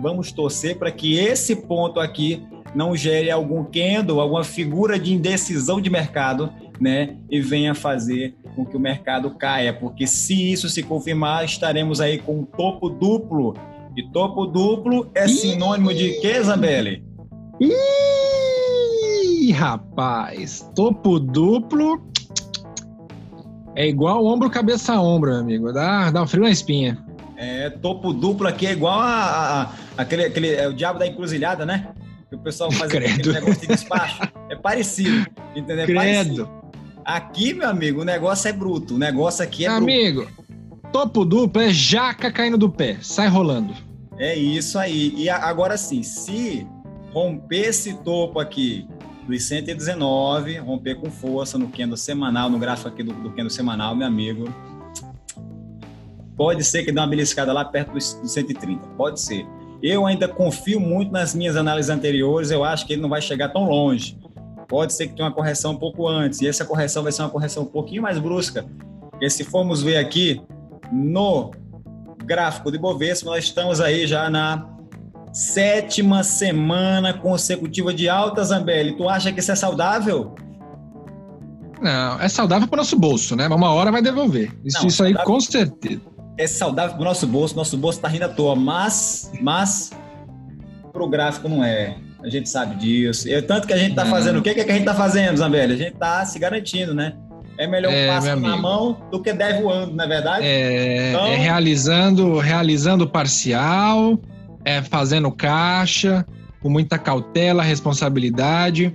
[0.00, 2.42] vamos torcer para que esse ponto aqui
[2.74, 7.16] não gere algum candle, alguma figura de indecisão de mercado, né?
[7.30, 12.18] E venha fazer com que o mercado caia, porque se isso se confirmar, estaremos aí
[12.18, 13.54] com um topo duplo.
[13.96, 17.02] E topo duplo é sinônimo de quê, Isabelle?
[17.60, 17.72] Ih,
[19.50, 22.08] rapaz, topo duplo
[23.78, 25.72] é igual ombro, cabeça a ombro, meu amigo.
[25.72, 26.98] Dá, dá um frio na espinha.
[27.36, 31.06] É, topo duplo aqui é igual a, a, a aquele, aquele é o diabo da
[31.06, 31.86] encruzilhada, né?
[32.28, 34.22] Que o pessoal faz aquele negócio de despacho.
[34.50, 35.84] É parecido, entendeu?
[35.84, 36.00] É Credo.
[36.00, 36.50] parecido.
[37.04, 38.96] Aqui, meu amigo, o negócio é bruto.
[38.96, 40.42] O negócio aqui é amigo, bruto.
[40.48, 42.96] Amigo, topo duplo é jaca caindo do pé.
[43.00, 43.72] Sai rolando.
[44.18, 45.14] É isso aí.
[45.16, 46.66] E agora sim, se
[47.12, 48.88] romper esse topo aqui
[49.28, 53.94] dos 119, romper com força no candle semanal, no gráfico aqui do, do candle semanal,
[53.94, 54.52] meu amigo,
[56.34, 59.46] pode ser que dê uma beliscada lá perto dos 130, pode ser.
[59.82, 63.50] Eu ainda confio muito nas minhas análises anteriores, eu acho que ele não vai chegar
[63.50, 64.18] tão longe.
[64.66, 67.30] Pode ser que tenha uma correção um pouco antes, e essa correção vai ser uma
[67.30, 68.64] correção um pouquinho mais brusca,
[69.10, 70.40] porque se formos ver aqui
[70.90, 71.50] no
[72.24, 74.77] gráfico de Bovespa, nós estamos aí já na
[75.32, 78.96] Sétima semana consecutiva de alta, Zambelli.
[78.96, 80.34] Tu acha que isso é saudável?
[81.80, 83.46] Não, é saudável para o nosso bolso, né?
[83.48, 84.52] Mas uma hora vai devolver.
[84.64, 86.00] Isso, Não, isso aí com certeza.
[86.36, 89.90] É saudável para o nosso bolso, nosso bolso está rindo à toa, mas, mas
[90.92, 91.96] para o gráfico não é.
[92.22, 93.28] A gente sabe disso.
[93.28, 94.38] É tanto que a gente está fazendo.
[94.38, 95.74] O que, é que a gente está fazendo, Zambelli?
[95.74, 97.14] A gente está se garantindo, né?
[97.56, 100.44] É melhor um é, passo na mão do que 10 voando, não é verdade?
[100.44, 101.26] É, então...
[101.26, 104.18] é realizando, realizando parcial
[104.68, 106.26] é, fazendo caixa,
[106.60, 108.94] com muita cautela, responsabilidade,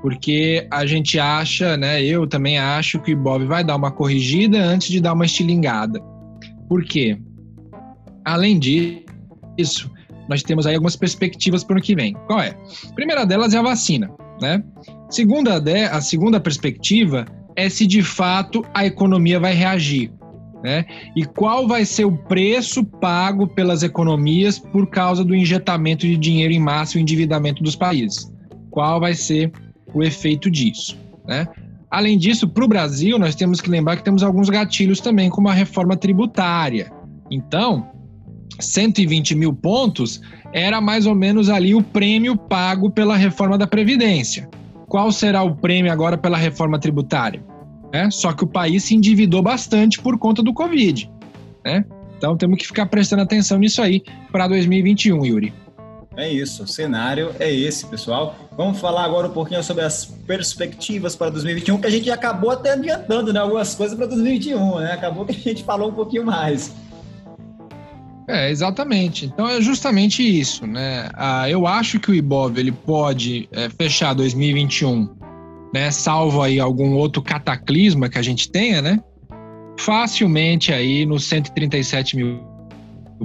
[0.00, 4.58] porque a gente acha, né, eu também acho que o Bob vai dar uma corrigida
[4.58, 6.00] antes de dar uma estilingada.
[6.66, 7.20] Por quê?
[8.24, 9.90] Além disso,
[10.26, 12.14] nós temos aí algumas perspectivas para o ano que vem.
[12.26, 12.56] Qual é?
[12.88, 14.64] A primeira delas é a vacina, né?
[15.10, 20.10] Segunda a segunda perspectiva é se de fato a economia vai reagir.
[20.62, 20.84] Né?
[21.16, 26.52] E qual vai ser o preço pago pelas economias por causa do injetamento de dinheiro
[26.52, 28.30] em massa e o endividamento dos países?
[28.70, 29.50] Qual vai ser
[29.94, 30.98] o efeito disso?
[31.26, 31.46] Né?
[31.90, 35.48] Além disso, para o Brasil, nós temos que lembrar que temos alguns gatilhos também, como
[35.48, 36.92] a reforma tributária.
[37.30, 37.88] Então,
[38.60, 40.20] 120 mil pontos
[40.52, 44.48] era mais ou menos ali o prêmio pago pela reforma da Previdência.
[44.86, 47.42] Qual será o prêmio agora pela reforma tributária?
[47.92, 48.10] Né?
[48.10, 51.10] Só que o país se endividou bastante por conta do Covid.
[51.64, 51.84] Né?
[52.16, 55.52] Então temos que ficar prestando atenção nisso aí para 2021, Yuri.
[56.16, 58.36] É isso, o cenário é esse, pessoal.
[58.56, 62.72] Vamos falar agora um pouquinho sobre as perspectivas para 2021, que a gente acabou até
[62.72, 64.92] adiantando né, algumas coisas para 2021, né?
[64.92, 66.74] Acabou que a gente falou um pouquinho mais.
[68.28, 69.26] É, exatamente.
[69.26, 71.08] Então é justamente isso, né?
[71.14, 75.19] Ah, eu acho que o Ibov ele pode é, fechar 2021
[75.72, 79.00] né, salvo aí algum outro cataclisma que a gente tenha, né,
[79.78, 82.40] facilmente aí nos 137 mil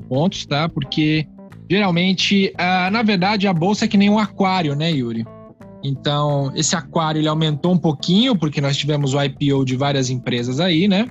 [0.08, 0.70] pontos, tá?
[0.70, 1.28] Porque
[1.70, 5.26] geralmente, ah, na verdade, a bolsa é que nem um aquário, né, Yuri?
[5.84, 10.60] Então, esse aquário ele aumentou um pouquinho, porque nós tivemos o IPO de várias empresas
[10.60, 11.08] aí, né?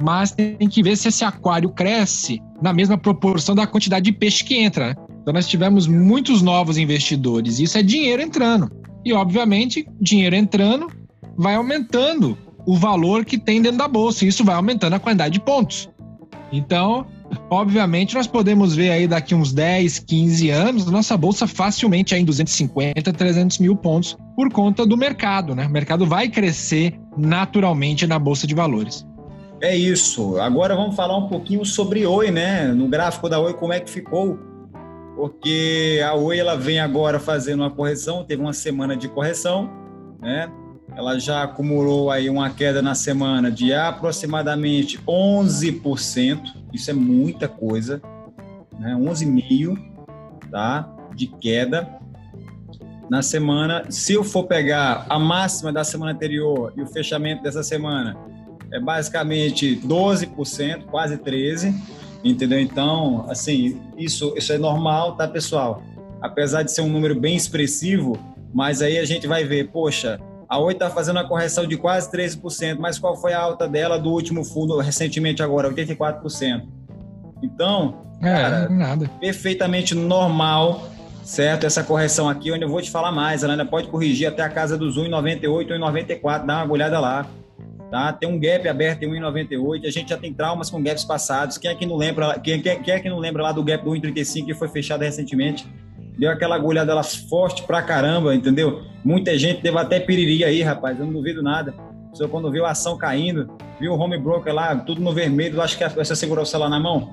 [0.00, 4.44] Mas tem que ver se esse aquário cresce na mesma proporção da quantidade de peixe
[4.44, 4.88] que entra.
[4.88, 4.94] Né?
[5.22, 7.58] Então, nós tivemos muitos novos investidores.
[7.58, 8.70] Isso é dinheiro entrando.
[9.08, 10.86] E, obviamente, dinheiro entrando
[11.34, 14.22] vai aumentando o valor que tem dentro da bolsa.
[14.22, 15.88] E isso vai aumentando a quantidade de pontos.
[16.52, 17.06] Então,
[17.48, 22.24] obviamente, nós podemos ver aí daqui uns 10, 15 anos, nossa bolsa facilmente aí em
[22.26, 25.66] 250, 300 mil pontos por conta do mercado, né?
[25.66, 29.06] O mercado vai crescer naturalmente na bolsa de valores.
[29.62, 30.38] É isso.
[30.38, 32.66] Agora vamos falar um pouquinho sobre Oi, né?
[32.74, 34.38] No gráfico da Oi, como é que ficou?
[35.18, 39.68] Porque a Oi ela vem agora fazendo uma correção, teve uma semana de correção,
[40.20, 40.48] né?
[40.96, 46.40] Ela já acumulou aí uma queda na semana de aproximadamente 11%.
[46.72, 48.00] Isso é muita coisa,
[48.78, 48.94] né?
[48.94, 49.76] 11,5,
[50.52, 50.88] tá?
[51.16, 51.98] De queda
[53.10, 53.90] na semana.
[53.90, 58.16] Se eu for pegar a máxima da semana anterior e o fechamento dessa semana,
[58.70, 61.74] é basicamente 12%, quase 13%,
[62.24, 62.60] entendeu?
[62.60, 65.82] Então, assim, isso, isso é normal, tá, pessoal?
[66.20, 68.18] Apesar de ser um número bem expressivo,
[68.52, 72.10] mas aí a gente vai ver, poxa, a Oi está fazendo uma correção de quase
[72.10, 75.70] 13%, mas qual foi a alta dela do último fundo recentemente agora?
[75.70, 76.62] 84%.
[77.42, 79.10] Então, é, cara, nada.
[79.20, 80.88] perfeitamente normal,
[81.22, 81.66] certo?
[81.66, 84.48] Essa correção aqui, onde eu vou te falar mais, ela ainda pode corrigir até a
[84.48, 87.26] casa dos 1,98, 1,94, dá uma olhada lá.
[87.90, 88.12] Tá?
[88.12, 89.86] Tem um gap aberto em 1,98.
[89.86, 91.56] A gente já tem traumas com gaps passados.
[91.56, 92.38] Quem é que não lembra?
[92.38, 95.02] Quem, quem, quem é que não lembra lá do gap do 1,35 que foi fechado
[95.02, 95.66] recentemente?
[96.18, 98.82] Deu aquela agulhada lá forte pra caramba, entendeu?
[99.04, 100.98] Muita gente teve até piriri aí, rapaz.
[100.98, 101.72] Eu não duvido nada.
[102.12, 103.48] Só quando viu a ação caindo,
[103.78, 107.12] viu o home broker lá, tudo no vermelho, acho que essa o celular na mão.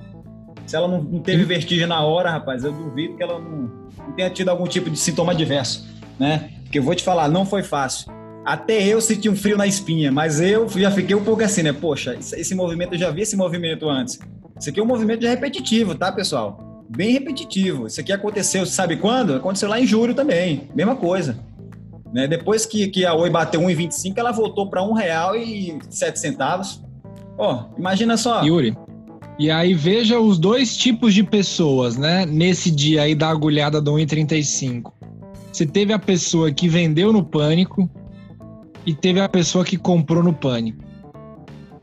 [0.66, 4.12] Se ela não, não teve vertigem na hora, rapaz, eu duvido que ela não, não
[4.16, 5.86] tenha tido algum tipo de sintoma adverso,
[6.18, 6.50] né?
[6.64, 8.15] Porque eu vou te falar, não foi fácil.
[8.46, 11.72] Até eu senti um frio na espinha, mas eu já fiquei um pouco assim, né?
[11.72, 14.20] Poxa, esse movimento, eu já vi esse movimento antes.
[14.56, 16.84] Isso aqui é um movimento repetitivo, tá, pessoal?
[16.88, 17.88] Bem repetitivo.
[17.88, 19.34] Isso aqui aconteceu, sabe quando?
[19.34, 20.68] Aconteceu lá em julho também.
[20.76, 21.36] Mesma coisa.
[22.12, 22.28] Né?
[22.28, 24.90] Depois que, que a Oi bateu 1,25, ela voltou para R$
[25.80, 26.80] 1,07.
[27.36, 28.44] Ó, oh, imagina só.
[28.44, 28.76] Yuri,
[29.40, 32.24] e aí veja os dois tipos de pessoas, né?
[32.24, 34.92] Nesse dia aí da agulhada do 1,35.
[35.52, 37.90] Você teve a pessoa que vendeu no pânico,
[38.86, 40.84] e teve a pessoa que comprou no pânico.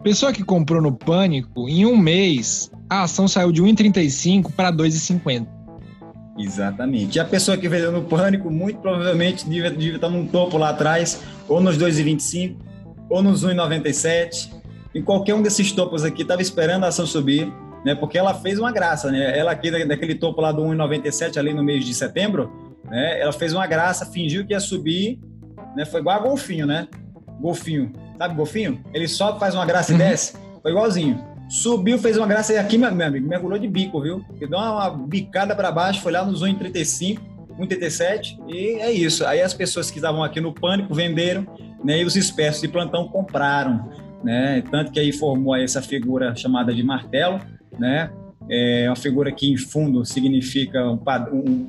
[0.02, 5.48] Pessoa que comprou no pânico, em um mês, a ação saiu de 1,35 para 2,50.
[6.38, 7.18] Exatamente.
[7.18, 10.70] E a pessoa que vendeu no pânico, muito provavelmente devia, devia estar num topo lá
[10.70, 12.56] atrás, ou nos 2,25,
[13.10, 14.50] ou nos 1,97.
[14.96, 17.52] Em qualquer um desses topos aqui, estava esperando a ação subir,
[17.86, 17.96] né?
[17.96, 19.38] Porque ela fez uma graça, né?
[19.38, 22.52] Ela aqui, daquele topo lá do 1,97 ali no mês de setembro,
[22.86, 23.22] né?
[23.22, 25.20] Ela fez uma graça, fingiu que ia subir
[25.76, 25.86] né?
[25.86, 26.88] Foi igual a golfinho, né?
[27.40, 27.92] Golfinho.
[28.18, 28.84] Sabe golfinho?
[28.94, 30.00] Ele só faz uma graça e uhum.
[30.00, 30.38] desce.
[30.62, 31.34] Foi igualzinho.
[31.50, 34.24] Subiu, fez uma graça e aqui, meu amigo, mergulhou de bico, viu?
[34.40, 37.20] Ele deu uma, bicada para baixo, foi lá nos 1,35,
[37.60, 39.26] 1,37 e é isso.
[39.26, 41.46] Aí as pessoas que estavam aqui no pânico venderam,
[41.84, 42.00] né?
[42.00, 43.90] E os espertos de plantão compraram,
[44.24, 44.64] né?
[44.72, 47.40] Tanto que aí formou aí essa figura chamada de martelo,
[47.78, 48.10] né?
[48.50, 51.00] É uma figura que em fundo significa um,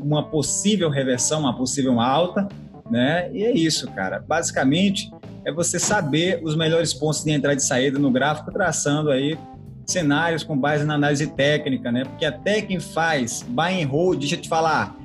[0.03, 2.49] uma possível reversão, uma possível alta,
[2.91, 3.31] né?
[3.33, 4.23] E é isso, cara.
[4.27, 5.11] Basicamente,
[5.45, 9.39] é você saber os melhores pontos de entrada e saída no gráfico, traçando aí
[9.87, 12.05] cenários com base na análise técnica, né?
[12.05, 14.97] Porque até quem faz buy and hold, deixa eu te falar,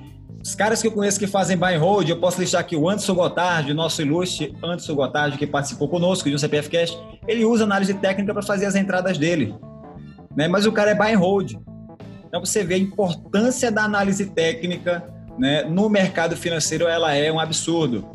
[0.41, 2.89] os caras que eu conheço que fazem buy and hold, eu posso deixar aqui o
[2.89, 7.65] Anderson Gotardi, nosso ilustre Anderson Gotardi, que participou conosco de um CPF Cast, ele usa
[7.65, 9.53] análise técnica para fazer as entradas dele,
[10.35, 10.47] né?
[10.47, 11.55] Mas o cara é buy and hold.
[12.25, 15.03] Então você vê a importância da análise técnica
[15.39, 18.05] né, no mercado financeiro ela é um absurdo.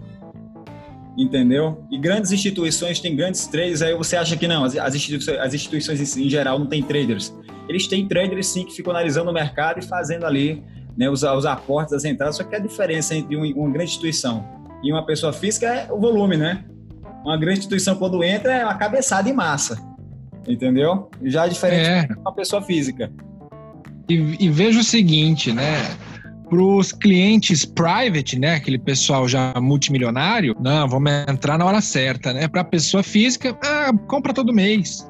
[1.17, 1.85] Entendeu?
[1.91, 6.17] E grandes instituições têm grandes traders, aí você acha que não, as instituições, as instituições
[6.17, 7.33] em geral não têm traders.
[7.69, 10.63] Eles têm traders sim que ficam analisando o mercado e fazendo ali
[10.97, 14.45] né, os, os aportes, as entradas, só que a diferença entre uma grande instituição
[14.83, 16.65] e uma pessoa física é o volume, né?
[17.25, 19.81] Uma grande instituição, quando entra, é uma cabeçada em massa.
[20.47, 21.11] Entendeu?
[21.23, 22.07] Já é diferente é.
[22.07, 23.11] de uma pessoa física.
[24.09, 25.97] E, e veja o seguinte, né?
[26.49, 32.33] Para os clientes private, né, aquele pessoal já multimilionário, não, vamos entrar na hora certa,
[32.33, 32.47] né?
[32.49, 35.09] Para a pessoa física, ah, compra todo mês.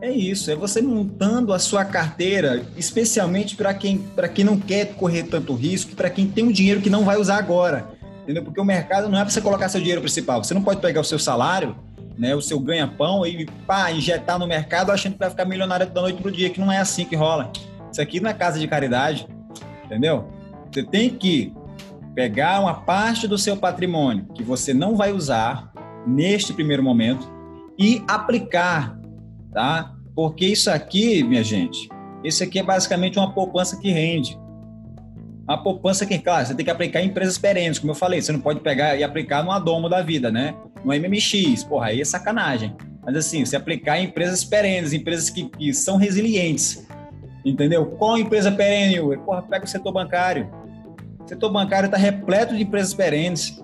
[0.00, 5.22] É isso, é você montando a sua carteira, especialmente para quem, quem não quer correr
[5.22, 7.88] tanto risco, para quem tem um dinheiro que não vai usar agora.
[8.22, 8.42] Entendeu?
[8.44, 10.44] Porque o mercado não é para você colocar seu dinheiro principal.
[10.44, 11.74] Você não pode pegar o seu salário,
[12.18, 16.00] né, o seu ganha-pão e pá, injetar no mercado achando que vai ficar milionário da
[16.02, 17.50] noite pro dia, que não é assim que rola.
[17.90, 19.26] Isso aqui não é casa de caridade,
[19.84, 20.28] entendeu?
[20.74, 21.52] Você tem que
[22.16, 25.72] pegar uma parte do seu patrimônio que você não vai usar
[26.04, 27.32] neste primeiro momento
[27.78, 28.98] e aplicar,
[29.52, 29.94] tá?
[30.16, 31.88] Porque isso aqui, minha gente,
[32.24, 34.36] isso aqui é basicamente uma poupança que rende.
[35.44, 38.32] Uma poupança que, claro, você tem que aplicar em empresas perenes, como eu falei, você
[38.32, 40.56] não pode pegar e aplicar no adomo da vida, né?
[40.84, 42.76] no MMX, porra, aí é sacanagem.
[43.04, 46.83] Mas assim, se aplicar em empresas perenes, empresas que, que são resilientes,
[47.44, 47.86] entendeu?
[47.86, 48.98] Qual empresa perene?
[49.18, 50.48] Porra, pega o setor bancário.
[51.24, 53.62] O setor bancário está repleto de empresas perenes.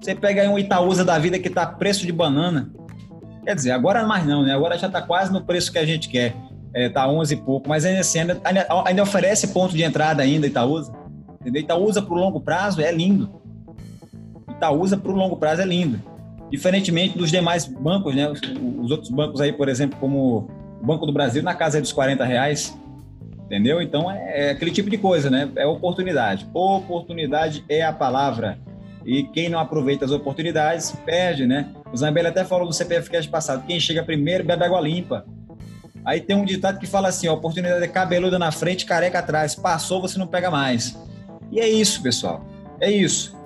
[0.00, 2.70] Você pega aí um Itaúsa da vida que está preço de banana.
[3.44, 4.54] Quer dizer, agora mais não, né?
[4.54, 6.34] Agora já está quase no preço que a gente quer.
[6.74, 8.40] Está é, 11 e pouco, mas ainda, assim, ainda,
[8.86, 10.92] ainda, oferece ponto de entrada ainda Itaúsa.
[11.40, 11.62] Entendeu?
[11.62, 13.40] Itaúsa para o longo prazo é lindo.
[14.48, 16.00] Itaúsa para o longo prazo é lindo.
[16.50, 18.28] Diferentemente dos demais bancos, né?
[18.28, 18.40] Os,
[18.82, 20.48] os, outros bancos aí, por exemplo, como
[20.80, 22.78] o Banco do Brasil, na casa dos 40 reais.
[23.50, 23.82] Entendeu?
[23.82, 25.50] Então é, é aquele tipo de coisa, né?
[25.56, 26.46] É oportunidade.
[26.54, 28.56] Oportunidade é a palavra.
[29.04, 31.68] E quem não aproveita as oportunidades, perde, né?
[31.92, 35.24] O Zambelli até falou no CPF Cash passado: quem chega primeiro bebe água limpa.
[36.04, 39.56] Aí tem um ditado que fala assim: a oportunidade é cabeluda na frente, careca atrás.
[39.56, 40.96] Passou, você não pega mais.
[41.50, 42.46] E é isso, pessoal.
[42.80, 43.36] É isso.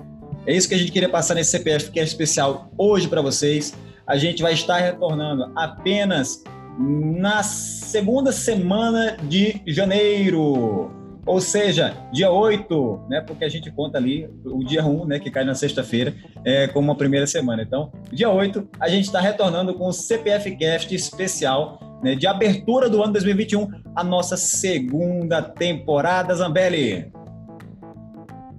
[0.46, 3.72] É isso que a gente queria passar nesse CPF Cash especial hoje para vocês.
[4.06, 6.44] A gente vai estar retornando apenas
[6.78, 10.90] na segunda semana de janeiro.
[11.26, 13.20] Ou seja, dia 8, né?
[13.22, 15.18] Porque a gente conta ali o dia 1, né?
[15.18, 16.14] Que cai na sexta-feira,
[16.44, 17.62] é, como a primeira semana.
[17.62, 22.90] Então, dia 8, a gente está retornando com o CPF Cast especial né, de abertura
[22.90, 27.10] do ano 2021, a nossa segunda temporada, Zambelli.